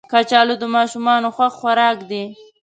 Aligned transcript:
کچالو 0.11 0.55
د 0.59 0.63
ماشومانو 0.75 1.27
خوښ 1.35 1.53
خوراک 1.59 1.97
دی 2.09 2.23